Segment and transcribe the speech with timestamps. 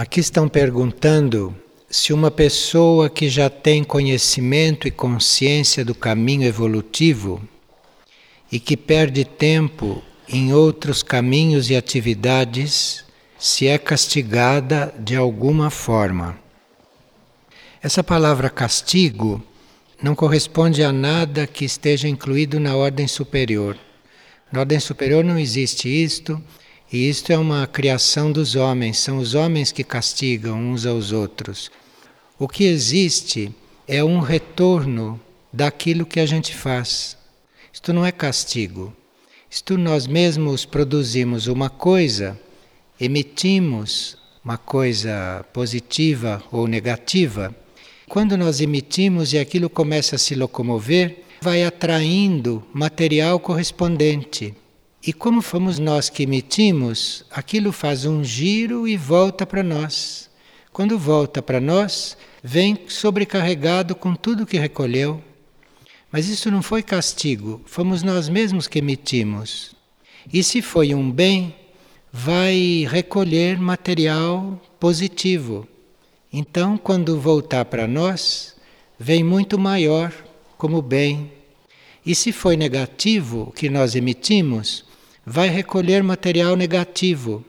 [0.00, 1.54] Aqui estão perguntando
[1.90, 7.38] se uma pessoa que já tem conhecimento e consciência do caminho evolutivo
[8.50, 13.04] e que perde tempo em outros caminhos e atividades,
[13.38, 16.38] se é castigada de alguma forma.
[17.82, 19.42] Essa palavra castigo
[20.02, 23.76] não corresponde a nada que esteja incluído na ordem superior.
[24.50, 26.42] Na ordem superior não existe isto,
[26.92, 31.70] e isto é uma criação dos homens, são os homens que castigam uns aos outros.
[32.36, 33.54] O que existe
[33.86, 35.20] é um retorno
[35.52, 37.16] daquilo que a gente faz.
[37.72, 38.92] Isto não é castigo.
[39.48, 42.38] Isto nós mesmos produzimos uma coisa,
[43.00, 47.54] emitimos uma coisa positiva ou negativa.
[48.08, 54.54] Quando nós emitimos e aquilo começa a se locomover, vai atraindo material correspondente.
[55.02, 60.28] E como fomos nós que emitimos, aquilo faz um giro e volta para nós.
[60.72, 65.22] Quando volta para nós, vem sobrecarregado com tudo que recolheu.
[66.12, 69.74] Mas isso não foi castigo, fomos nós mesmos que emitimos.
[70.30, 71.54] E se foi um bem,
[72.12, 75.66] vai recolher material positivo.
[76.32, 78.54] Então, quando voltar para nós,
[78.98, 80.12] vem muito maior
[80.58, 81.32] como bem.
[82.04, 84.84] E se foi negativo que nós emitimos,
[85.24, 87.44] vai recolher material negativo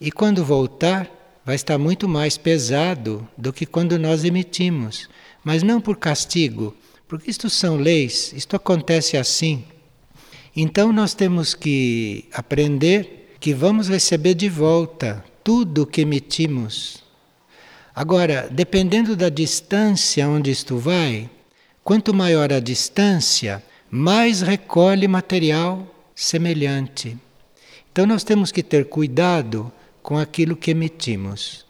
[0.00, 1.10] e quando voltar
[1.44, 5.08] vai estar muito mais pesado do que quando nós emitimos,
[5.42, 6.74] mas não por castigo,
[7.06, 9.64] porque isto são leis, isto acontece assim.
[10.56, 17.02] Então nós temos que aprender que vamos receber de volta tudo o que emitimos.
[17.94, 21.28] Agora, dependendo da distância onde isto vai,
[21.82, 27.16] quanto maior a distância, mais recolhe material semelhante.
[27.90, 31.64] Então nós temos que ter cuidado com aquilo que emitimos.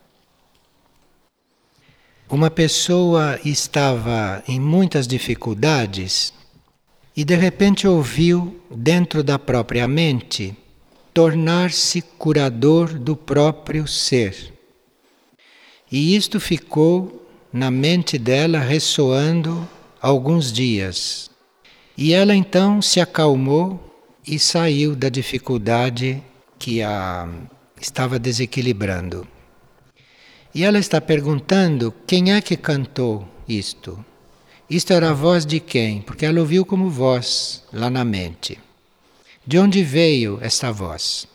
[2.28, 6.32] Uma pessoa estava em muitas dificuldades
[7.16, 10.56] e de repente ouviu dentro da própria mente
[11.12, 14.52] tornar-se curador do próprio ser.
[15.92, 19.68] E isto ficou na mente dela ressoando
[20.02, 21.30] alguns dias.
[21.96, 23.93] E ela então se acalmou
[24.26, 26.22] e saiu da dificuldade
[26.58, 27.28] que a
[27.80, 29.26] estava desequilibrando.
[30.54, 34.04] E ela está perguntando quem é que cantou isto.
[34.70, 36.00] Isto era a voz de quem?
[36.00, 38.58] Porque ela ouviu como voz lá na mente.
[39.46, 41.28] De onde veio esta voz?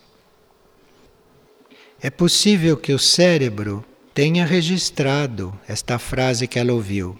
[2.01, 7.19] É possível que o cérebro tenha registrado esta frase que ela ouviu.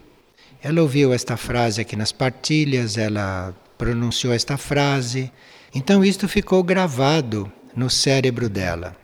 [0.63, 5.31] Ela ouviu esta frase aqui nas partilhas, ela pronunciou esta frase,
[5.73, 8.95] então isto ficou gravado no cérebro dela.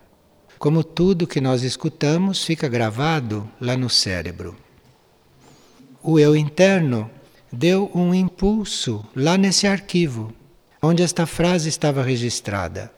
[0.58, 4.56] Como tudo que nós escutamos fica gravado lá no cérebro.
[6.02, 7.10] O eu interno
[7.52, 10.34] deu um impulso lá nesse arquivo,
[10.82, 12.92] onde esta frase estava registrada.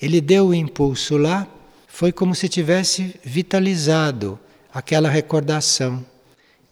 [0.00, 1.46] Ele deu o impulso lá,
[1.86, 4.38] foi como se tivesse vitalizado
[4.72, 6.04] aquela recordação.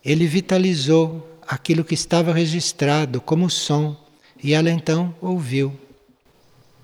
[0.05, 3.97] Ele vitalizou aquilo que estava registrado como som
[4.43, 5.77] e ela então ouviu.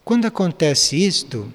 [0.06, 1.52] Quando acontece isto,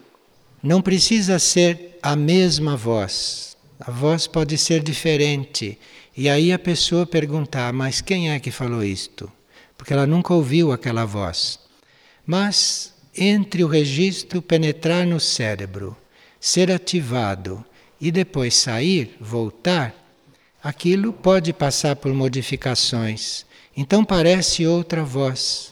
[0.61, 3.55] não precisa ser a mesma voz.
[3.79, 5.79] A voz pode ser diferente.
[6.17, 9.31] E aí a pessoa perguntar: mas quem é que falou isto?
[9.77, 11.59] Porque ela nunca ouviu aquela voz.
[12.25, 15.95] Mas entre o registro penetrar no cérebro,
[16.37, 17.63] ser ativado
[18.01, 19.95] e depois sair, voltar,
[20.61, 23.45] aquilo pode passar por modificações.
[23.77, 25.70] Então parece outra voz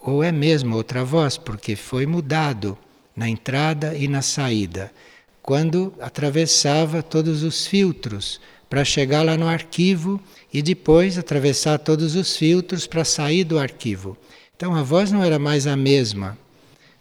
[0.00, 2.76] ou é mesmo outra voz, porque foi mudado
[3.14, 4.90] na entrada e na saída,
[5.42, 10.20] quando atravessava todos os filtros para chegar lá no arquivo
[10.52, 14.16] e depois atravessar todos os filtros para sair do arquivo.
[14.56, 16.38] Então a voz não era mais a mesma,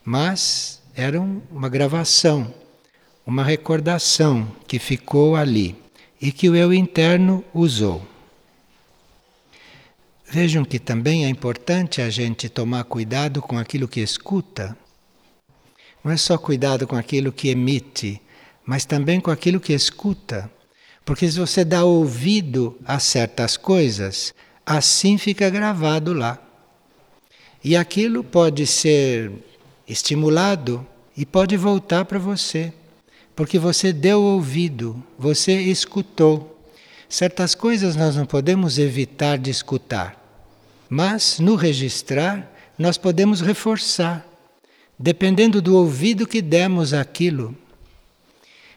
[0.04, 2.54] mas era uma gravação,
[3.26, 5.76] uma recordação que ficou ali
[6.22, 8.02] e que o eu interno usou.
[10.32, 14.78] Vejam que também é importante a gente tomar cuidado com aquilo que escuta.
[16.04, 18.22] Não é só cuidado com aquilo que emite,
[18.64, 20.48] mas também com aquilo que escuta.
[21.04, 24.32] Porque se você dá ouvido a certas coisas,
[24.64, 26.38] assim fica gravado lá.
[27.64, 29.32] E aquilo pode ser
[29.88, 30.86] estimulado
[31.18, 32.72] e pode voltar para você,
[33.36, 36.56] porque você deu ouvido, você escutou.
[37.10, 40.19] Certas coisas nós não podemos evitar de escutar.
[40.90, 44.26] Mas no registrar, nós podemos reforçar,
[44.98, 47.56] dependendo do ouvido que demos àquilo.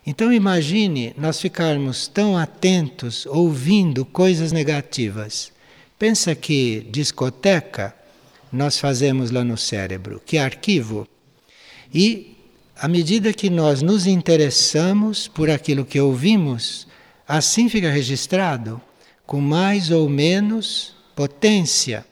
[0.07, 5.53] Então imagine nós ficarmos tão atentos ouvindo coisas negativas.
[5.99, 7.95] Pensa que discoteca
[8.53, 11.09] nós fazemos lá no cérebro, que arquivo.
[11.95, 12.37] E
[12.77, 16.87] à medida que nós nos interessamos por aquilo que ouvimos,
[17.27, 18.81] assim fica registrado,
[19.25, 22.05] com mais ou menos potência.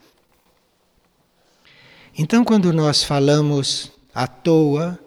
[2.17, 4.99] Então, quando nós falamos à toa,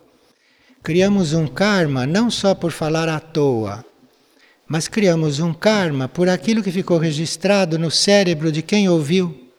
[0.81, 3.85] criamos um karma não só por falar à toa,
[4.67, 9.49] mas criamos um karma por aquilo que ficou registrado no cérebro de quem ouviu.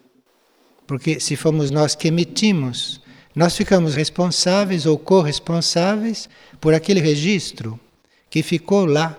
[0.87, 3.01] Porque se fomos nós que emitimos,
[3.35, 6.29] nós ficamos responsáveis ou corresponsáveis
[6.61, 7.79] por aquele registro
[8.29, 9.17] que ficou lá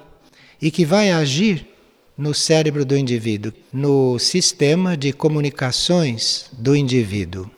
[0.61, 1.74] e que vai agir
[2.17, 7.49] no cérebro do indivíduo, no sistema de comunicações do indivíduo.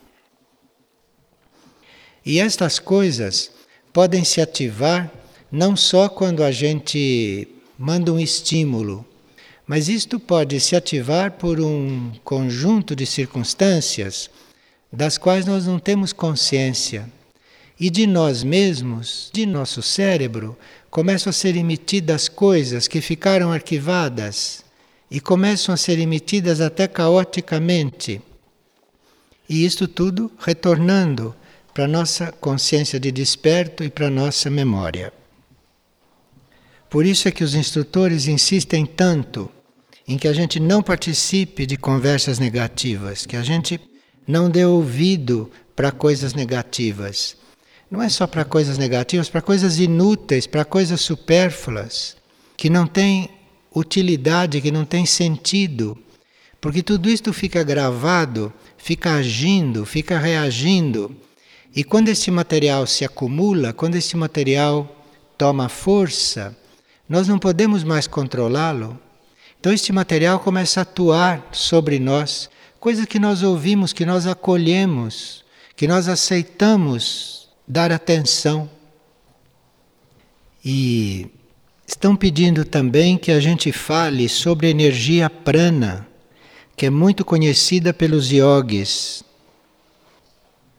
[2.26, 3.52] E estas coisas
[3.94, 5.12] podem se ativar
[5.52, 9.06] não só quando a gente manda um estímulo,
[9.66, 14.30] mas isto pode se ativar por um conjunto de circunstâncias
[14.92, 17.10] das quais nós não temos consciência.
[17.80, 20.58] E de nós mesmos, de nosso cérebro,
[20.90, 24.64] começam a ser emitidas coisas que ficaram arquivadas
[25.10, 28.22] e começam a ser emitidas até caoticamente.
[29.48, 31.36] E isto tudo retornando
[31.74, 35.14] para a nossa consciência de desperto e para a nossa memória.
[36.90, 39.50] Por isso é que os instrutores insistem tanto
[40.08, 43.80] em que a gente não participe de conversas negativas, que a gente
[44.26, 47.37] não dê ouvido para coisas negativas.
[47.90, 52.18] Não é só para coisas negativas, para coisas inúteis, para coisas supérfluas,
[52.56, 53.30] que não têm
[53.74, 55.98] utilidade, que não têm sentido.
[56.60, 61.16] Porque tudo isto fica gravado, fica agindo, fica reagindo
[61.78, 65.06] e quando esse material se acumula, quando esse material
[65.38, 66.58] toma força,
[67.08, 69.00] nós não podemos mais controlá-lo.
[69.60, 72.50] Então este material começa a atuar sobre nós,
[72.80, 75.46] coisas que nós ouvimos, que nós acolhemos,
[75.76, 78.70] que nós aceitamos dar atenção.
[80.64, 81.28] E
[81.86, 86.08] estão pedindo também que a gente fale sobre a energia prana,
[86.76, 89.24] que é muito conhecida pelos yogis,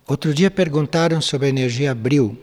[0.08, 2.34] Outro dia perguntaram sobre a energia abril.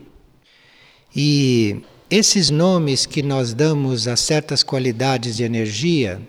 [1.14, 6.20] E esses nomes que nós damos a certas qualidades de energia,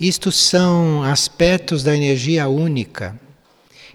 [0.00, 3.16] isto são aspectos da energia única.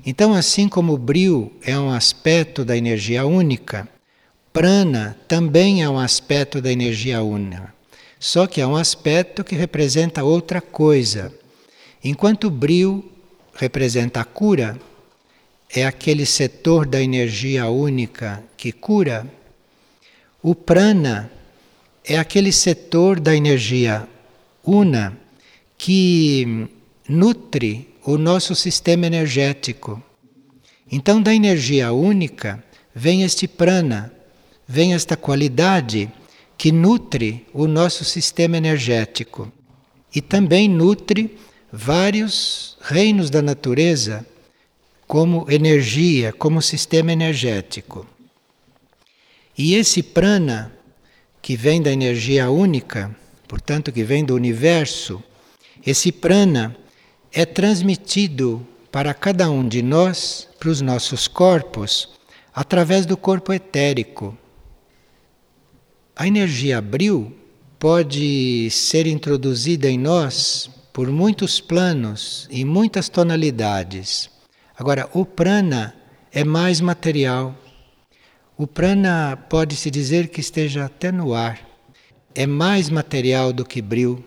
[0.05, 3.87] Então, assim como o bril é um aspecto da energia única,
[4.53, 7.73] prana também é um aspecto da energia única.
[8.19, 11.33] Só que é um aspecto que representa outra coisa.
[12.03, 13.11] Enquanto o bril
[13.53, 14.79] representa a cura,
[15.69, 19.27] é aquele setor da energia única que cura.
[20.41, 21.29] O prana
[22.03, 24.07] é aquele setor da energia
[24.63, 25.17] una
[25.77, 26.67] que
[27.07, 30.01] nutre o nosso sistema energético.
[30.89, 32.63] Então, da energia única
[32.95, 34.13] vem este prana,
[34.65, 36.09] vem esta qualidade
[36.57, 39.51] que nutre o nosso sistema energético
[40.15, 41.37] e também nutre
[41.69, 44.25] vários reinos da natureza
[45.05, 48.07] como energia, como sistema energético.
[49.57, 50.71] E esse prana,
[51.41, 53.13] que vem da energia única,
[53.49, 55.21] portanto, que vem do universo,
[55.85, 56.73] esse prana
[57.37, 62.09] é transmitido para cada um de nós, para os nossos corpos,
[62.51, 64.35] através do corpo etérico.
[66.15, 67.31] A energia abril
[67.77, 74.31] pode ser introduzida em nós por muitos planos e muitas tonalidades.
[74.75, 75.93] Agora, o prana
[76.31, 77.55] é mais material.
[78.57, 81.59] O prana pode-se dizer que esteja até no ar.
[82.33, 84.25] É mais material do que bril.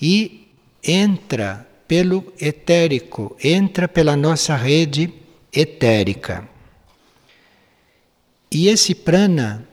[0.00, 0.48] E
[0.80, 5.12] entra pelo etérico, entra pela nossa rede
[5.52, 6.48] etérica.
[8.48, 9.66] E esse prana,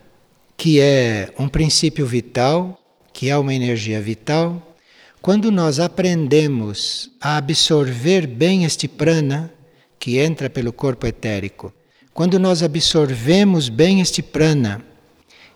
[0.58, 2.82] que é um princípio vital,
[3.14, 4.76] que é uma energia vital,
[5.22, 9.54] quando nós aprendemos a absorver bem este prana,
[10.00, 11.72] que entra pelo corpo etérico.
[12.16, 14.84] Quando nós absorvemos bem este prana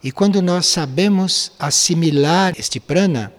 [0.04, 3.34] e quando nós sabemos assimilar este prana,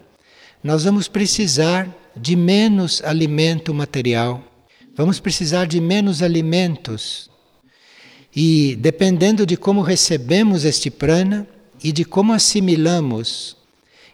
[0.61, 4.43] nós vamos precisar de menos alimento material,
[4.95, 7.29] vamos precisar de menos alimentos.
[8.35, 11.47] E dependendo de como recebemos este prana
[11.83, 13.57] e de como assimilamos,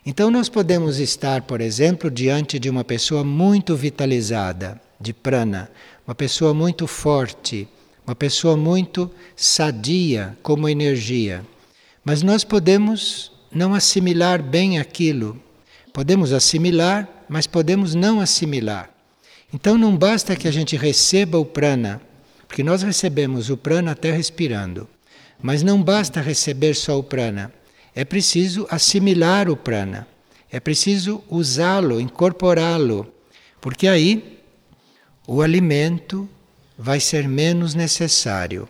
[0.06, 5.70] então nós podemos estar, por exemplo, diante de uma pessoa muito vitalizada de prana,
[6.08, 7.68] uma pessoa muito forte,
[8.06, 11.46] uma pessoa muito sadia como energia.
[12.04, 15.40] Mas nós podemos não assimilar bem aquilo.
[15.94, 18.90] Podemos assimilar, mas podemos não assimilar.
[19.54, 22.02] Então não basta que a gente receba o prana,
[22.48, 24.88] porque nós recebemos o prana até respirando.
[25.42, 27.54] Mas não basta receber só o prana.
[27.96, 30.08] É preciso assimilar o prana.
[30.52, 33.08] É preciso usá-lo, incorporá-lo,
[33.62, 34.40] porque aí
[35.28, 36.28] o alimento
[36.76, 38.68] vai ser menos necessário.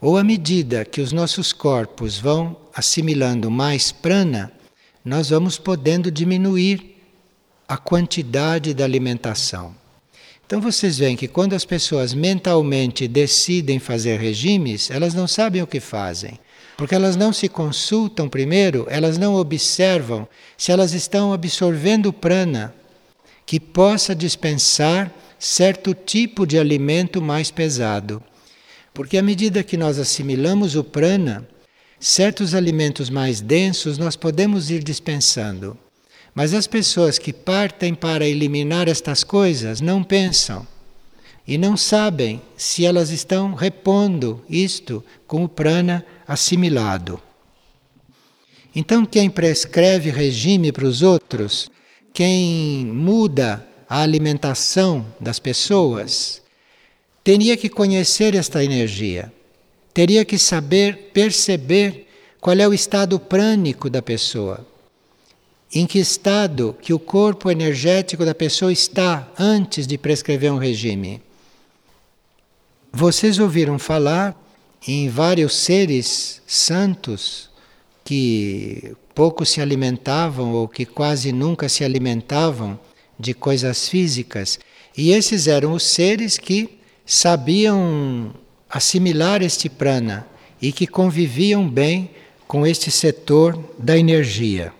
[0.00, 4.52] Ou à medida que os nossos corpos vão assimilando mais prana,
[5.04, 6.89] nós vamos podendo diminuir
[7.70, 9.72] a quantidade da alimentação.
[10.44, 15.68] Então vocês veem que quando as pessoas mentalmente decidem fazer regimes, elas não sabem o
[15.68, 16.36] que fazem,
[16.76, 20.26] porque elas não se consultam primeiro, elas não observam
[20.58, 22.74] se elas estão absorvendo prana
[23.46, 25.08] que possa dispensar
[25.38, 28.20] certo tipo de alimento mais pesado.
[28.92, 31.48] Porque à medida que nós assimilamos o prana,
[32.00, 35.78] certos alimentos mais densos nós podemos ir dispensando.
[36.34, 40.66] Mas as pessoas que partem para eliminar estas coisas não pensam
[41.46, 47.20] e não sabem se elas estão repondo isto com o prana assimilado.
[48.74, 51.68] Então, quem prescreve regime para os outros,
[52.14, 56.40] quem muda a alimentação das pessoas,
[57.24, 59.32] teria que conhecer esta energia,
[59.92, 62.06] teria que saber perceber
[62.40, 64.69] qual é o estado prânico da pessoa
[65.72, 71.22] em que estado que o corpo energético da pessoa está antes de prescrever um regime.
[72.92, 74.36] Vocês ouviram falar
[74.86, 77.48] em vários seres santos
[78.04, 82.78] que pouco se alimentavam ou que quase nunca se alimentavam
[83.18, 84.58] de coisas físicas,
[84.96, 88.34] e esses eram os seres que sabiam
[88.68, 90.26] assimilar este prana
[90.60, 92.10] e que conviviam bem
[92.48, 94.72] com este setor da energia.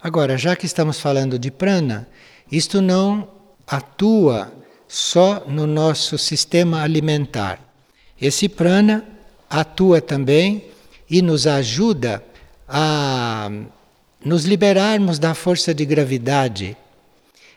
[0.00, 2.08] Agora, já que estamos falando de prana,
[2.52, 3.28] isto não
[3.66, 4.52] atua
[4.86, 7.60] só no nosso sistema alimentar.
[8.20, 9.04] Esse prana
[9.50, 10.66] atua também
[11.10, 12.22] e nos ajuda
[12.68, 13.50] a
[14.24, 16.76] nos liberarmos da força de gravidade.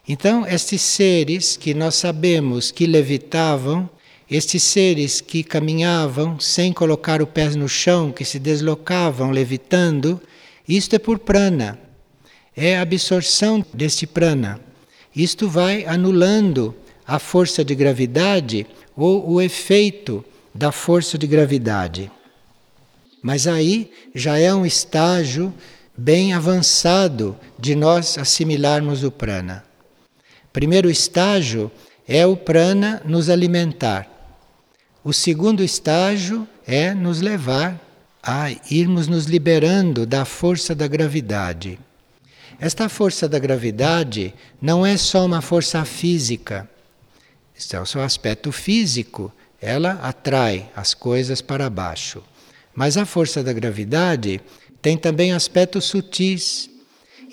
[0.08, 3.88] Então, estes seres que nós sabemos que levitavam,
[4.30, 10.20] estes seres que caminhavam sem colocar o pé no chão, que se deslocavam levitando,
[10.68, 11.91] isto é por prana
[12.56, 14.60] é a absorção deste prana.
[15.16, 18.66] Isto vai anulando a força de gravidade
[18.96, 22.12] ou o efeito da força de gravidade.
[23.22, 25.54] Mas aí já é um estágio
[25.98, 29.64] bem avançado de nós assimilarmos o prana.
[30.52, 31.72] Primeiro estágio
[32.08, 34.08] é o prana nos alimentar.
[35.04, 37.80] O segundo estágio é nos levar
[38.22, 41.80] a irmos nos liberando da força da gravidade.
[42.62, 46.70] Esta força da gravidade não é só uma força física.
[47.58, 52.24] Este é o seu aspecto físico, ela atrai as coisas para baixo.
[52.76, 54.40] Mas a força da gravidade
[54.80, 56.70] tem também aspectos sutis.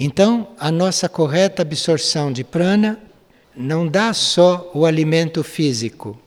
[0.01, 2.99] Então, a nossa correta absorção de prana
[3.55, 6.19] não dá só o alimento físico,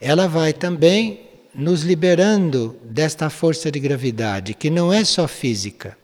[0.00, 5.96] ela vai também nos liberando desta força de gravidade, que não é só física.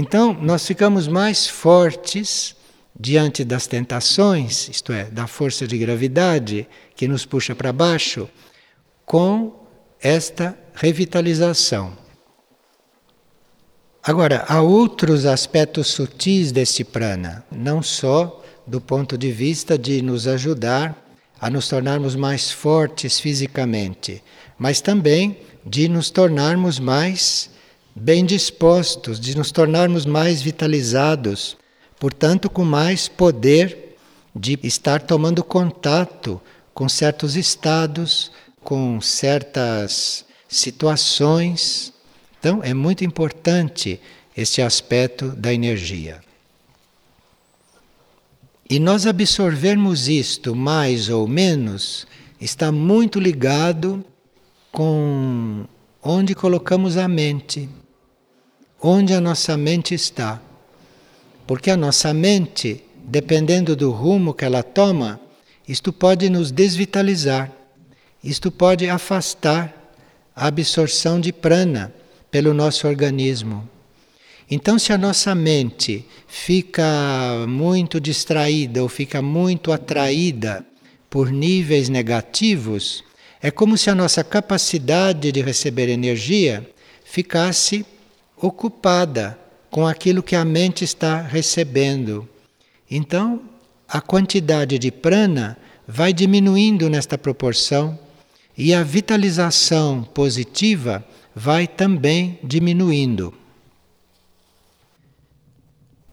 [0.00, 2.54] Então, nós ficamos mais fortes
[2.96, 8.30] diante das tentações, isto é, da força de gravidade que nos puxa para baixo,
[9.04, 9.66] com
[10.00, 11.98] esta revitalização.
[14.00, 20.28] Agora, há outros aspectos sutis deste prana, não só do ponto de vista de nos
[20.28, 20.96] ajudar
[21.40, 24.22] a nos tornarmos mais fortes fisicamente,
[24.56, 27.50] mas também de nos tornarmos mais
[27.98, 31.56] bem dispostos, de nos tornarmos mais vitalizados,
[31.98, 33.96] portanto, com mais poder
[34.34, 36.40] de estar tomando contato
[36.72, 38.30] com certos estados,
[38.62, 41.92] com certas situações.
[42.38, 44.00] Então, é muito importante
[44.36, 46.20] este aspecto da energia.
[48.70, 52.06] E nós absorvermos isto mais ou menos
[52.40, 54.04] está muito ligado
[54.70, 55.64] com
[56.02, 57.68] onde colocamos a mente
[58.80, 60.40] onde a nossa mente está.
[61.46, 65.20] Porque a nossa mente, dependendo do rumo que ela toma,
[65.66, 67.52] isto pode nos desvitalizar,
[68.22, 69.74] isto pode afastar
[70.34, 71.92] a absorção de prana
[72.30, 73.68] pelo nosso organismo.
[74.50, 80.64] Então, se a nossa mente fica muito distraída ou fica muito atraída
[81.10, 83.04] por níveis negativos,
[83.42, 86.68] é como se a nossa capacidade de receber energia
[87.04, 87.84] ficasse
[88.40, 89.38] ocupada
[89.70, 92.28] com aquilo que a mente está recebendo.
[92.90, 93.42] Então,
[93.88, 97.98] a quantidade de prana vai diminuindo nesta proporção
[98.56, 101.04] e a vitalização positiva
[101.34, 103.32] vai também diminuindo.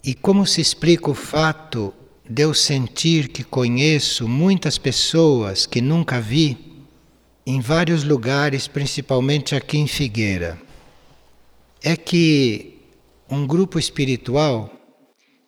[0.04, 1.94] E como se explica o fato
[2.30, 6.58] de eu sentir que conheço muitas pessoas que nunca vi
[7.46, 10.65] em vários lugares, principalmente aqui em Figueira?
[11.86, 12.80] É que
[13.30, 14.70] um grupo espiritual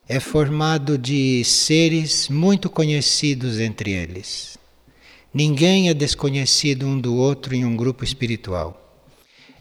[0.08, 4.58] é formado de seres muito conhecidos entre eles.
[5.34, 8.88] Ninguém é desconhecido um do outro em um grupo espiritual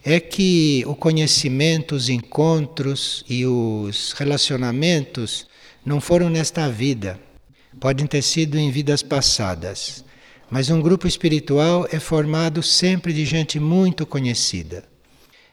[0.08, 5.48] é que o conhecimento, os encontros e os relacionamentos
[5.84, 7.18] não foram nesta vida,
[7.80, 10.04] podem ter sido em vidas passadas.
[10.48, 14.84] Mas um grupo espiritual é formado sempre de gente muito conhecida.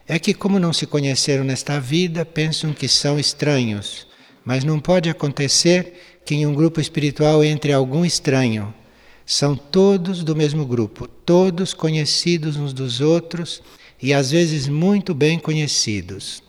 [0.07, 4.05] É que, como não se conheceram nesta vida, pensam que são estranhos.
[4.43, 8.73] Mas não pode acontecer que em um grupo espiritual entre algum estranho.
[9.25, 13.63] São todos do mesmo grupo, todos conhecidos uns dos outros
[14.01, 16.43] e às vezes muito bem conhecidos.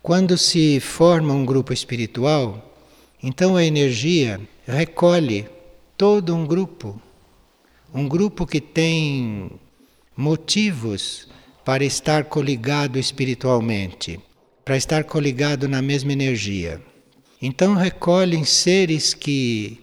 [0.00, 2.72] Quando se forma um grupo espiritual,
[3.20, 5.48] então a energia recolhe
[5.96, 7.00] todo um grupo,
[7.92, 9.50] um grupo que tem
[10.16, 11.28] motivos
[11.64, 14.18] para estar coligado espiritualmente,
[14.64, 16.80] para estar coligado na mesma energia.
[17.40, 19.80] Então recolhem seres que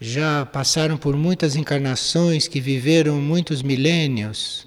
[0.00, 4.66] já passaram por muitas encarnações, que viveram muitos milênios,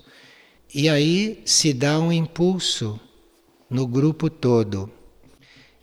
[0.74, 3.00] e aí se dá um impulso
[3.70, 4.90] no grupo todo.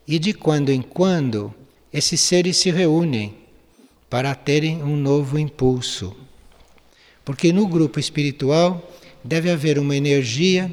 [0.07, 1.55] E de quando em quando,
[1.93, 3.35] esses seres se reúnem
[4.09, 6.17] para terem um novo impulso.
[7.25, 8.90] Porque no grupo espiritual
[9.25, 10.71] deve haver uma energia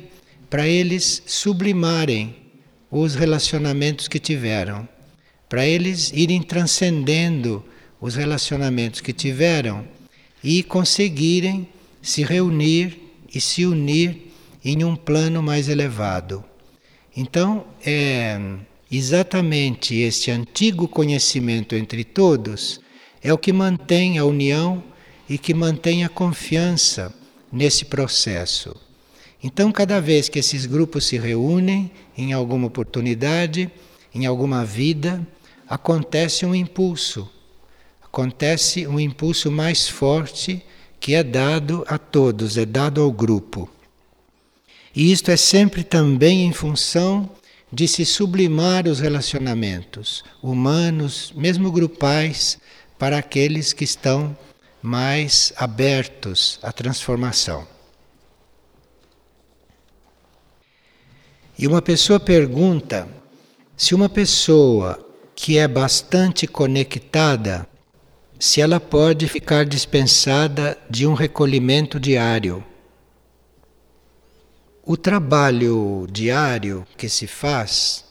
[0.49, 2.35] para eles sublimarem
[2.89, 4.87] os relacionamentos que tiveram,
[5.49, 7.63] para eles irem transcendendo
[7.99, 9.85] os relacionamentos que tiveram
[10.43, 11.67] e conseguirem
[12.01, 12.97] se reunir
[13.33, 14.31] e se unir
[14.63, 16.43] em um plano mais elevado.
[17.15, 18.39] Então, é
[18.91, 22.79] exatamente este antigo conhecimento entre todos
[23.21, 24.83] é o que mantém a união
[25.27, 27.13] e que mantém a confiança
[27.51, 28.75] nesse processo.
[29.43, 33.69] Então, cada vez que esses grupos se reúnem em alguma oportunidade,
[34.13, 35.25] em alguma vida,
[35.67, 37.29] acontece um impulso.
[38.03, 40.63] Acontece um impulso mais forte
[40.99, 43.69] que é dado a todos, é dado ao grupo.
[44.95, 47.29] E isto é sempre também em função
[47.71, 52.57] de se sublimar os relacionamentos humanos, mesmo grupais,
[52.97, 54.35] para aqueles que estão
[54.87, 57.67] mais abertos à transformação.
[61.59, 63.05] E uma pessoa pergunta
[63.75, 67.67] se uma pessoa que é bastante conectada
[68.39, 72.63] se ela pode ficar dispensada de um recolhimento diário.
[74.83, 78.05] O trabalho diário que se faz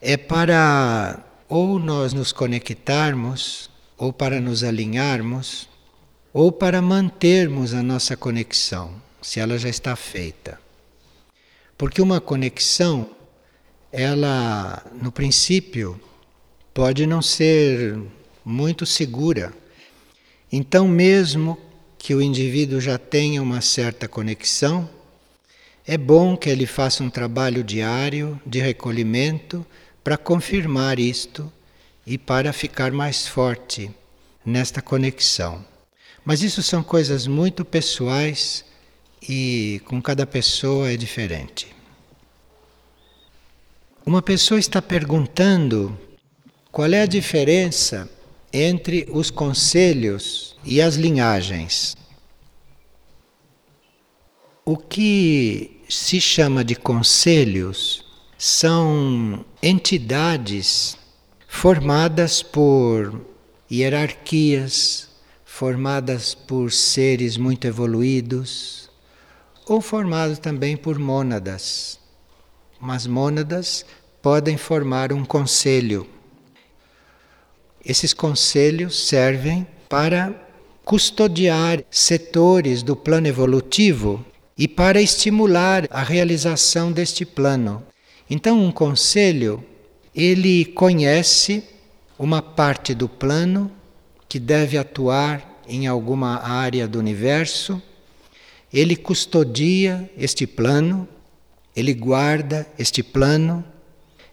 [0.00, 5.68] é para ou nós nos conectarmos, ou para nos alinharmos,
[6.32, 10.58] ou para mantermos a nossa conexão, se ela já está feita.
[11.76, 13.10] Porque uma conexão,
[13.90, 16.00] ela, no princípio,
[16.72, 17.98] pode não ser
[18.44, 19.52] muito segura.
[20.50, 21.58] Então, mesmo
[21.98, 24.88] que o indivíduo já tenha uma certa conexão,
[25.86, 29.66] é bom que ele faça um trabalho diário de recolhimento
[30.02, 31.52] para confirmar isto
[32.06, 33.90] e para ficar mais forte
[34.44, 35.71] nesta conexão.
[36.24, 38.64] Mas isso são coisas muito pessoais
[39.28, 41.74] e com cada pessoa é diferente.
[44.04, 45.96] Uma pessoa está perguntando
[46.70, 48.10] qual é a diferença
[48.52, 51.96] entre os conselhos e as linhagens.
[54.64, 58.04] O que se chama de conselhos
[58.38, 60.96] são entidades
[61.46, 63.20] formadas por
[63.70, 65.08] hierarquias,
[65.62, 68.90] formadas por seres muito evoluídos,
[69.64, 72.00] ou formados também por mônadas.
[72.80, 73.86] Mas mônadas
[74.20, 76.04] podem formar um conselho.
[77.86, 80.34] Esses conselhos servem para
[80.84, 84.26] custodiar setores do plano evolutivo
[84.58, 87.84] e para estimular a realização deste plano.
[88.28, 89.64] Então, um conselho,
[90.12, 91.62] ele conhece
[92.18, 93.70] uma parte do plano
[94.28, 97.80] que deve atuar em alguma área do universo,
[98.72, 101.06] ele custodia este plano,
[101.76, 103.64] ele guarda este plano,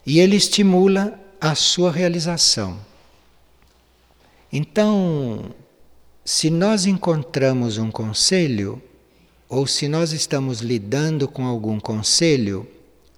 [0.06, 2.80] e ele estimula a sua realização.
[4.52, 5.54] Então,
[6.26, 8.82] se nós encontramos um conselho,
[9.48, 12.68] ou se nós estamos lidando com algum conselho,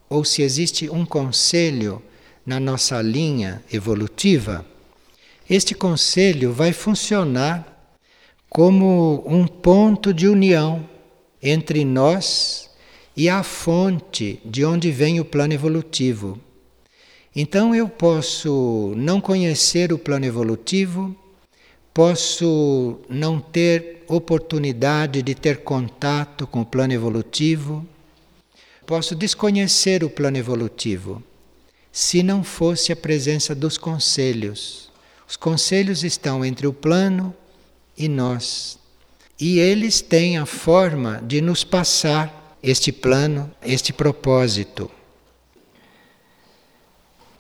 [0.10, 2.02] ou se existe um conselho
[2.45, 4.65] na nossa linha evolutiva,
[5.50, 7.70] este conselho vai funcionar
[8.51, 10.85] como um ponto de união
[11.41, 12.69] entre nós
[13.15, 16.37] e a fonte de onde vem o plano evolutivo.
[17.33, 21.15] Então eu posso não conhecer o plano evolutivo,
[21.93, 27.87] posso não ter oportunidade de ter contato com o plano evolutivo,
[28.85, 31.23] posso desconhecer o plano evolutivo,
[31.89, 34.91] se não fosse a presença dos conselhos.
[35.25, 37.33] Os conselhos estão entre o plano
[37.97, 38.80] e nós.
[39.39, 44.89] E eles têm a forma de nos passar este plano, este propósito.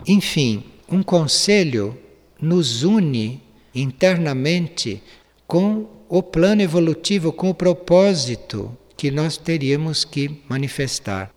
[0.07, 1.97] Enfim, um conselho
[2.41, 3.41] nos une
[3.73, 5.01] internamente
[5.45, 11.31] com o plano evolutivo, com o propósito que nós teríamos que manifestar.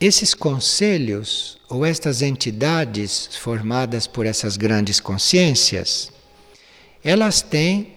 [0.00, 6.12] Esses conselhos ou estas entidades formadas por essas grandes consciências,
[7.04, 7.92] elas têm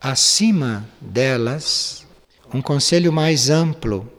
[0.00, 2.04] acima delas
[2.52, 4.10] um conselho mais amplo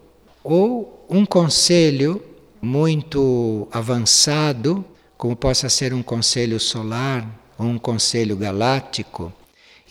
[0.42, 2.24] ou um conselho
[2.62, 4.86] muito avançado,
[5.18, 9.34] como possa ser um conselho solar ou um conselho galáctico.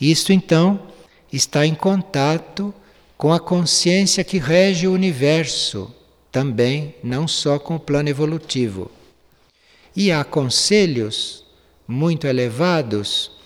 [0.01, 0.79] Isto então
[1.31, 2.73] está em contato
[3.15, 5.93] com a consciência que rege o universo,
[6.31, 8.89] também, não só com o plano evolutivo.
[9.95, 11.43] E há conselhos
[11.87, 13.38] muito elevados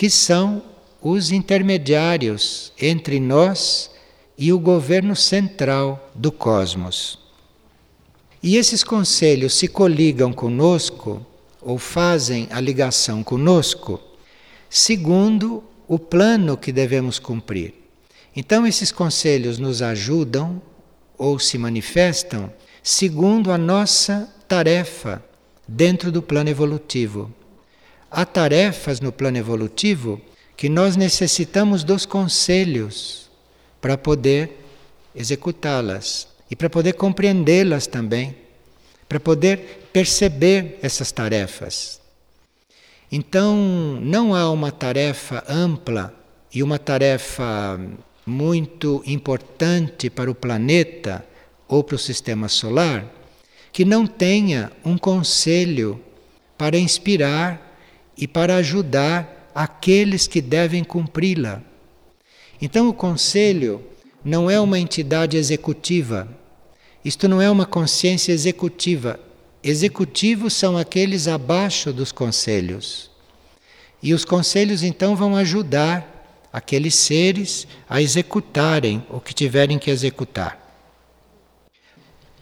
[0.00, 0.62] que são
[1.02, 3.90] os intermediários entre nós
[4.38, 7.18] e o governo central do cosmos.
[8.42, 11.20] E esses conselhos se coligam conosco
[11.60, 14.00] ou fazem a ligação conosco
[14.70, 17.74] segundo o plano que devemos cumprir.
[18.34, 20.62] Então, esses conselhos nos ajudam
[21.18, 22.50] ou se manifestam
[22.82, 25.22] segundo a nossa tarefa
[25.68, 27.30] dentro do plano evolutivo.
[28.10, 30.20] Há tarefas no plano evolutivo
[30.56, 33.30] que nós necessitamos dos conselhos
[33.80, 34.58] para poder
[35.14, 38.34] executá-las e para poder compreendê-las também,
[39.08, 42.00] para poder perceber essas tarefas.
[43.12, 43.56] Então,
[44.02, 46.14] não há uma tarefa ampla
[46.52, 47.80] e uma tarefa
[48.26, 51.24] muito importante para o planeta
[51.66, 53.04] ou para o sistema solar
[53.72, 56.00] que não tenha um conselho
[56.58, 57.69] para inspirar
[58.20, 61.62] e para ajudar aqueles que devem cumpri-la.
[62.60, 63.82] Então, o conselho
[64.22, 66.28] não é uma entidade executiva,
[67.02, 69.18] isto não é uma consciência executiva.
[69.64, 73.10] Executivos são aqueles abaixo dos conselhos.
[74.02, 80.58] E os conselhos então vão ajudar aqueles seres a executarem o que tiverem que executar.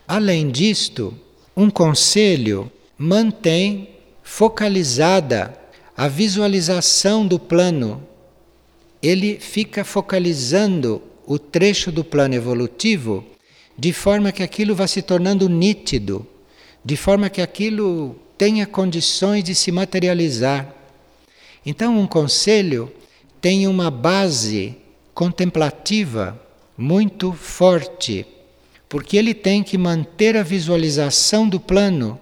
[0.06, 1.16] Além disto,
[1.56, 3.90] um conselho mantém
[4.22, 5.56] focalizada
[5.98, 8.00] a visualização do plano.
[9.02, 13.26] Ele fica focalizando o trecho do plano evolutivo
[13.76, 16.24] de forma que aquilo vá se tornando nítido,
[16.84, 20.72] de forma que aquilo tenha condições de se materializar.
[21.66, 22.92] Então, um conselho
[23.40, 24.76] tem uma base
[25.12, 26.40] contemplativa
[26.76, 28.24] muito forte,
[28.88, 32.20] porque ele tem que manter a visualização do plano,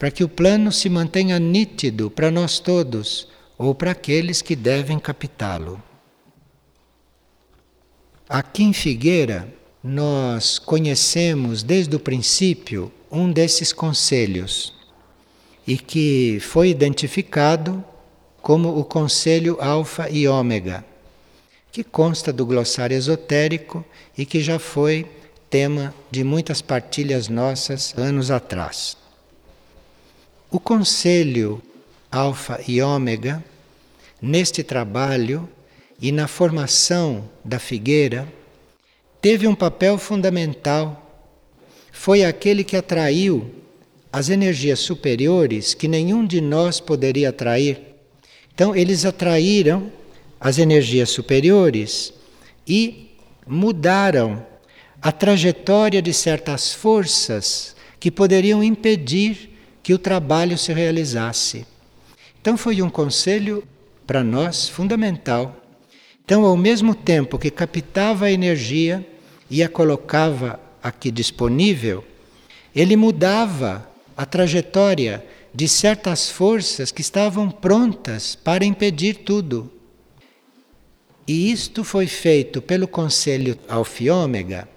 [0.00, 4.98] para que o plano se mantenha nítido para nós todos, ou para aqueles que devem
[4.98, 5.80] captá-lo.
[8.26, 9.46] Aqui em Figueira,
[9.84, 14.72] nós conhecemos desde o princípio um desses conselhos
[15.66, 17.84] e que foi identificado
[18.40, 20.82] como o conselho Alfa e Ômega,
[21.70, 23.84] que consta do glossário esotérico
[24.16, 25.06] e que já foi
[25.50, 28.96] tema de muitas partilhas nossas anos atrás.
[30.52, 31.62] O conselho
[32.10, 33.44] Alfa e Ômega,
[34.20, 35.48] neste trabalho
[36.02, 38.26] e na formação da figueira,
[39.22, 41.24] teve um papel fundamental.
[41.92, 43.48] Foi aquele que atraiu
[44.12, 47.80] as energias superiores que nenhum de nós poderia atrair.
[48.52, 49.92] Então, eles atraíram
[50.40, 52.12] as energias superiores
[52.66, 53.12] e
[53.46, 54.44] mudaram
[55.00, 59.49] a trajetória de certas forças que poderiam impedir
[59.82, 61.66] que o trabalho se realizasse.
[62.40, 63.64] Então, foi um conselho
[64.06, 65.56] para nós fundamental.
[66.24, 69.06] Então, ao mesmo tempo que captava a energia,
[69.50, 72.04] e a colocava aqui disponível,
[72.74, 79.70] ele mudava a trajetória de certas forças que estavam prontas para impedir tudo.
[81.26, 84.68] E isto foi feito pelo Conselho Alfa e Ômega,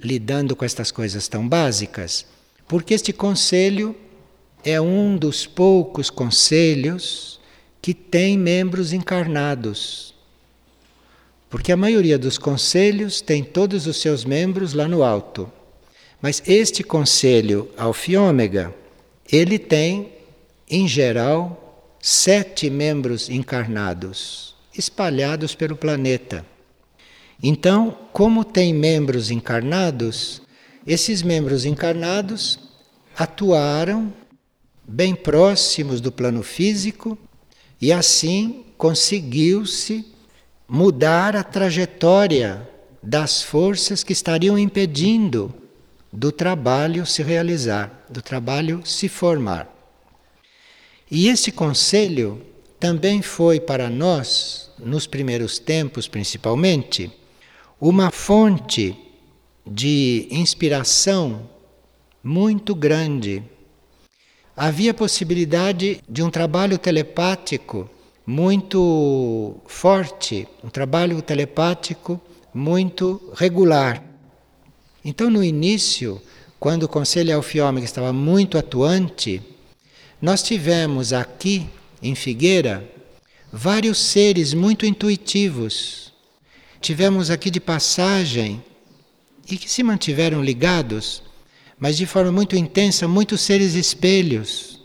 [0.00, 2.24] lidando com estas coisas tão básicas,
[2.68, 3.96] porque este conselho
[4.64, 7.40] é um dos poucos conselhos
[7.80, 10.14] que tem membros encarnados.
[11.48, 15.50] Porque a maioria dos conselhos tem todos os seus membros lá no alto.
[16.20, 18.74] Mas este conselho Alfa e Ômega,
[19.30, 20.12] ele tem,
[20.68, 26.44] em geral, sete membros encarnados, espalhados pelo planeta.
[27.42, 30.42] Então, como tem membros encarnados,
[30.86, 32.58] esses membros encarnados
[33.16, 34.12] atuaram
[34.88, 37.18] bem próximos do plano físico
[37.78, 40.06] e assim conseguiu-se
[40.66, 42.66] mudar a trajetória
[43.02, 45.54] das forças que estariam impedindo
[46.10, 49.68] do trabalho se realizar, do trabalho se formar.
[51.10, 52.42] E esse conselho
[52.80, 57.10] também foi para nós, nos primeiros tempos principalmente,
[57.80, 58.96] uma fonte
[59.66, 61.48] de inspiração
[62.22, 63.42] muito grande.
[64.60, 67.88] Havia possibilidade de um trabalho telepático
[68.26, 72.20] muito forte, um trabalho telepático
[72.52, 74.02] muito regular.
[75.04, 76.20] Então, no início,
[76.58, 79.40] quando o Conselho Alfiômica estava muito atuante,
[80.20, 81.68] nós tivemos aqui,
[82.02, 82.84] em Figueira,
[83.52, 86.12] vários seres muito intuitivos.
[86.80, 88.60] Tivemos aqui de passagem
[89.48, 91.22] e que se mantiveram ligados,
[91.78, 94.80] mas de forma muito intensa, muitos seres espelhos.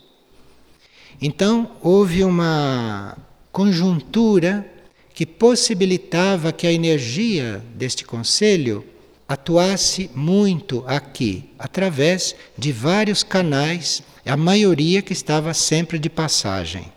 [1.21, 3.17] Então, houve uma
[3.51, 4.69] conjuntura
[5.13, 8.85] que possibilitava que a energia deste conselho
[9.27, 16.91] atuasse muito aqui, através de vários canais, a maioria que estava sempre de passagem.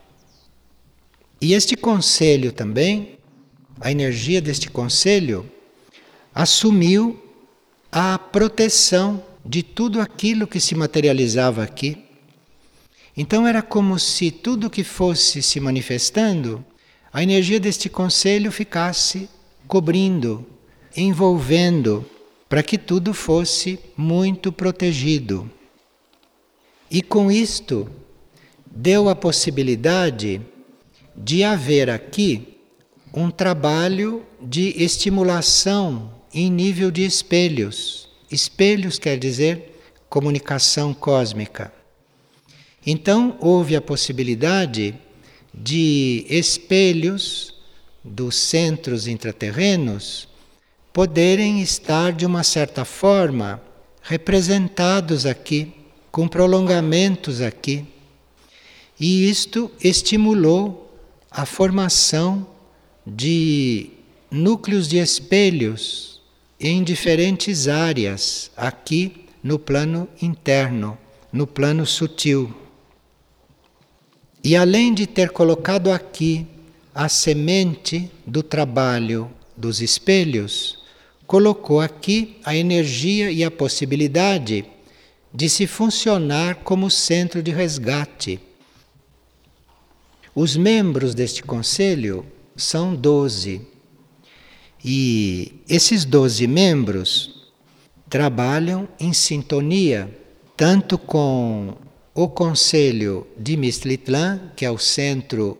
[1.40, 3.18] E este conselho também,
[3.80, 5.48] a energia deste conselho,
[6.34, 7.22] assumiu
[7.92, 12.06] a proteção de tudo aquilo que se materializava aqui
[13.16, 16.62] então era como se tudo que fosse se manifestando,
[17.10, 19.28] a energia deste conselho ficasse
[19.66, 20.44] cobrindo,
[20.94, 22.04] envolvendo,
[22.46, 25.50] para que tudo fosse muito protegido.
[26.90, 27.90] E com isto,
[28.66, 30.42] deu a possibilidade
[31.16, 32.58] de haver aqui
[33.14, 38.05] um trabalho de estimulação em nível de espelhos.
[38.30, 41.72] Espelhos quer dizer comunicação cósmica.
[42.86, 44.94] Então houve a possibilidade
[45.52, 47.54] de espelhos
[48.04, 50.28] dos centros intraterrenos
[50.92, 53.60] poderem estar de uma certa forma
[54.02, 55.72] representados aqui,
[56.10, 57.84] com prolongamentos aqui.
[58.98, 60.98] E isto estimulou
[61.30, 62.46] a formação
[63.06, 63.90] de
[64.30, 66.15] núcleos de espelhos
[66.58, 70.98] em diferentes áreas aqui no plano interno,
[71.32, 72.54] no plano sutil.
[74.42, 76.46] E além de ter colocado aqui
[76.94, 80.78] a semente do trabalho dos espelhos,
[81.26, 84.64] colocou aqui a energia e a possibilidade
[85.34, 88.40] de se funcionar como centro de resgate.
[90.34, 92.24] Os membros deste conselho
[92.56, 93.60] são doze.
[94.84, 97.50] E esses doze membros
[98.08, 100.10] trabalham em sintonia
[100.56, 101.74] tanto com
[102.14, 105.58] o Conselho de Mistlitlã, que é o centro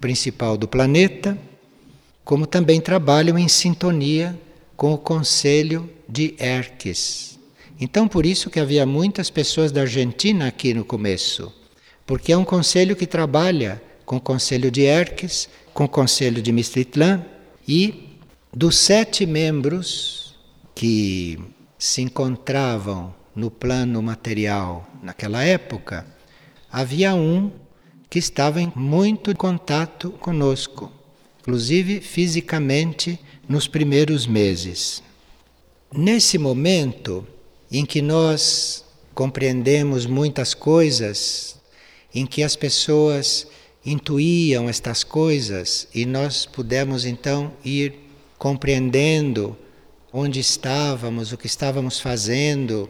[0.00, 1.36] principal do planeta,
[2.24, 4.38] como também trabalham em sintonia
[4.76, 7.38] com o Conselho de Erques.
[7.80, 11.52] Então, por isso que havia muitas pessoas da Argentina aqui no começo,
[12.06, 16.50] porque é um conselho que trabalha com o Conselho de Erques, com o Conselho de
[16.50, 17.22] Mistlitlã
[17.66, 18.07] e
[18.52, 20.34] dos sete membros
[20.74, 21.38] que
[21.78, 26.06] se encontravam no plano material naquela época,
[26.70, 27.52] havia um
[28.10, 30.90] que estava em muito contato conosco,
[31.40, 35.02] inclusive fisicamente nos primeiros meses.
[35.92, 37.26] Nesse momento
[37.70, 38.84] em que nós
[39.14, 41.60] compreendemos muitas coisas,
[42.14, 43.46] em que as pessoas
[43.84, 48.07] intuíam estas coisas e nós pudemos então ir
[48.38, 49.56] compreendendo
[50.12, 52.88] onde estávamos, o que estávamos fazendo,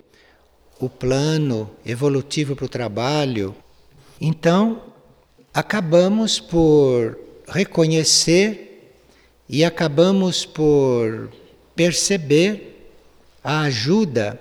[0.78, 3.54] o plano evolutivo para o trabalho.
[4.20, 4.82] Então,
[5.52, 8.94] acabamos por reconhecer
[9.48, 11.30] e acabamos por
[11.74, 12.92] perceber
[13.42, 14.38] a ajuda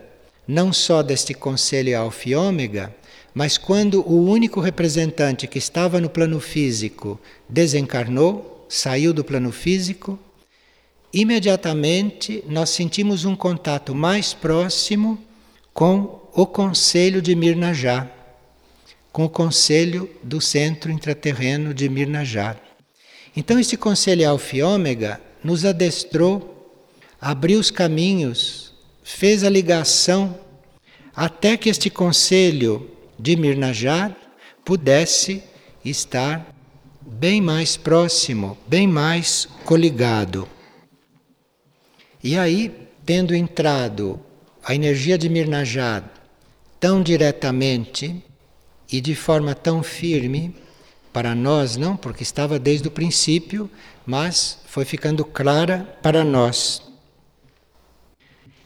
[0.48, 2.94] não só deste conselho Alfa e Ômega,
[3.38, 10.18] Mas quando o único representante que estava no plano físico desencarnou, saiu do plano físico,
[11.14, 15.18] imediatamente nós sentimos um contato mais próximo
[15.74, 18.10] com o Conselho de Mirnajá,
[19.12, 22.56] com o Conselho do Centro Intraterreno de Mirnajá.
[23.36, 26.82] Então, este Conselho Alfa Ômega nos adestrou,
[27.22, 30.38] abriu os caminhos, fez a ligação,
[31.16, 34.16] até que este Conselho de Mirnajá
[34.66, 35.44] pudesse
[35.84, 36.54] estar
[37.02, 40.48] bem mais próximo, bem mais coligado.
[42.24, 44.20] E aí, tendo entrado
[44.64, 46.04] a energia de Mirnajad
[46.80, 48.24] tão diretamente
[48.92, 50.56] e de forma tão firme,
[51.14, 53.70] para nós não, porque estava desde o princípio,
[54.06, 56.82] mas foi ficando clara para nós.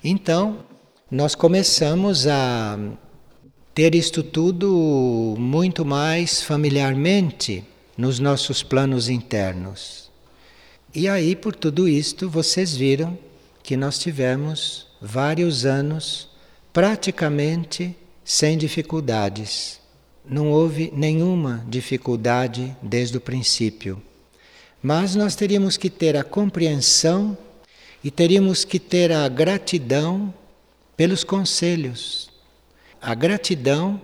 [0.03, 0.59] Então,
[1.09, 2.77] nós começamos a
[3.73, 7.63] ter isto tudo muito mais familiarmente
[7.97, 10.11] nos nossos planos internos.
[10.93, 13.17] E aí, por tudo isto, vocês viram
[13.63, 16.29] que nós tivemos vários anos
[16.73, 19.79] praticamente sem dificuldades.
[20.25, 24.01] Não houve nenhuma dificuldade desde o princípio.
[24.81, 27.37] Mas nós teríamos que ter a compreensão
[28.03, 30.33] e teríamos que ter a gratidão
[30.95, 32.29] pelos conselhos.
[33.01, 34.01] A gratidão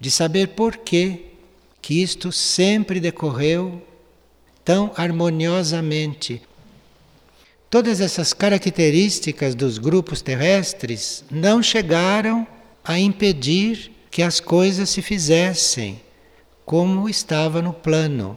[0.00, 1.26] de saber por que
[1.80, 3.82] que isto sempre decorreu
[4.64, 6.40] tão harmoniosamente,
[7.72, 12.46] Todas essas características dos grupos terrestres não chegaram
[12.84, 15.98] a impedir que as coisas se fizessem
[16.66, 18.36] como estava no plano.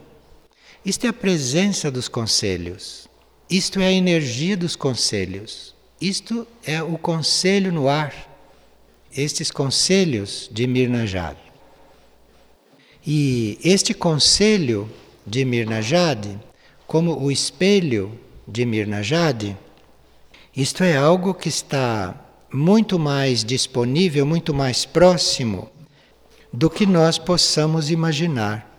[0.86, 3.10] Isto é a presença dos conselhos.
[3.50, 5.76] Isto é a energia dos conselhos.
[6.00, 8.13] Isto é o conselho no ar.
[9.13, 11.36] Estes conselhos de Mirnajad.
[13.06, 14.89] E este conselho
[15.28, 16.26] de Mirnajad,
[16.88, 19.58] como o espelho de Mirna Jade,
[20.55, 22.15] isto é algo que está
[22.53, 25.69] muito mais disponível, muito mais próximo
[26.51, 28.71] do que nós possamos imaginar.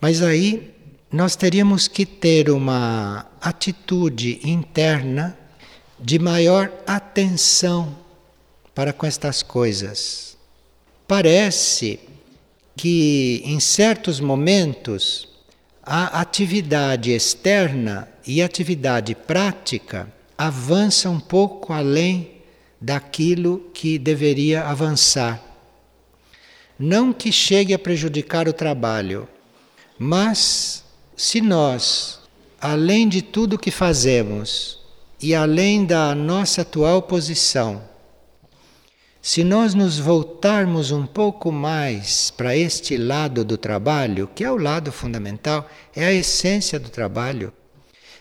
[0.00, 0.72] Mas aí
[1.12, 5.36] nós teríamos que ter uma atitude interna
[5.98, 7.96] de maior atenção
[8.74, 10.36] para com estas coisas.
[11.08, 11.98] Parece
[12.76, 15.28] que em certos momentos
[15.92, 20.06] a atividade externa e a atividade prática
[20.38, 22.30] avança um pouco além
[22.80, 25.42] daquilo que deveria avançar.
[26.78, 29.26] Não que chegue a prejudicar o trabalho,
[29.98, 30.84] mas
[31.16, 32.20] se nós,
[32.60, 34.78] além de tudo que fazemos
[35.20, 37.82] e além da nossa atual posição,
[39.22, 44.56] se nós nos voltarmos um pouco mais para este lado do trabalho, que é o
[44.56, 47.52] lado fundamental, é a essência do trabalho.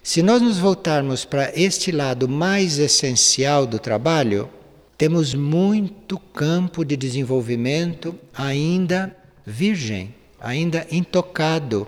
[0.04, 4.50] Se nós nos voltarmos para este lado mais essencial do trabalho,
[4.98, 11.88] temos muito campo de desenvolvimento ainda virgem, ainda intocado,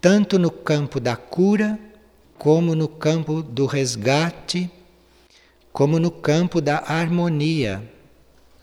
[0.00, 1.78] tanto no campo da cura,
[2.36, 4.68] como no campo do resgate,
[5.72, 7.95] como no campo da harmonia.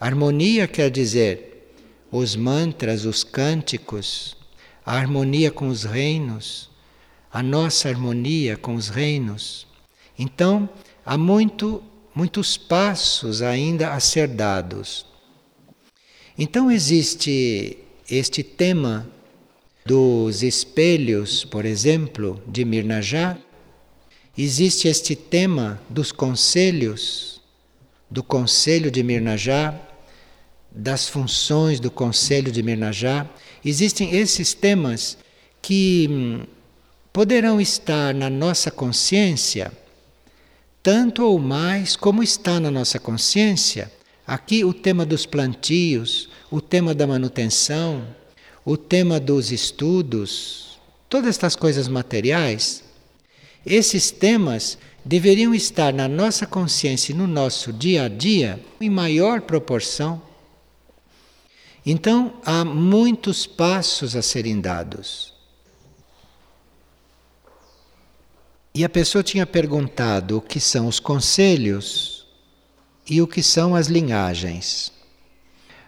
[0.06, 1.72] Harmonia quer dizer
[2.12, 4.36] os mantras, os cânticos,
[4.86, 6.70] a harmonia com os reinos,
[7.32, 9.66] a nossa harmonia com os reinos.
[10.20, 10.70] Então,
[11.06, 11.82] há muito,
[12.14, 15.06] muitos passos ainda a ser dados.
[16.38, 17.78] Então, existe
[18.12, 19.10] este tema
[19.86, 23.38] dos espelhos, por exemplo, de Mirnajá,
[24.38, 27.42] existe este tema dos conselhos,
[28.12, 29.74] do conselho de Mirnajá,
[30.74, 33.28] das funções do Conselho de Mirnajá.
[33.64, 35.18] Existem esses temas
[35.62, 36.46] que hum,
[37.12, 39.72] poderão estar na nossa consciência
[40.82, 43.90] tanto ou mais como está na nossa consciência
[44.28, 48.06] aqui o tema dos plantios, o tema da manutenção,
[48.66, 52.84] o tema dos estudos, todas estas coisas materiais.
[53.66, 59.40] Esses temas deveriam estar na nossa consciência e no nosso dia a dia em maior
[59.40, 60.22] proporção
[61.86, 65.34] então há muitos passos a serem dados.
[68.76, 72.26] E a pessoa tinha perguntado o que são os conselhos
[73.08, 74.92] e o que são as linhagens.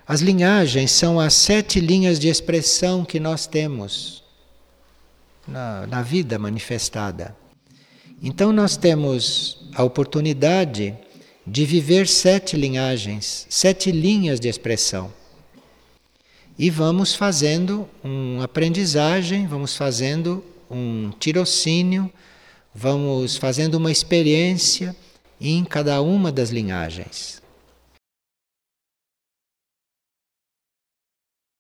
[0.08, 4.24] As linhagens são as sete linhas de expressão que nós temos
[5.48, 7.36] na, na vida manifestada.
[8.22, 10.96] Então nós temos a oportunidade
[11.46, 15.12] de viver sete linhagens, sete linhas de expressão.
[16.58, 22.12] E vamos fazendo uma aprendizagem, vamos fazendo um tirocínio,
[22.74, 24.96] vamos fazendo uma experiência
[25.40, 27.42] em cada uma das linhagens.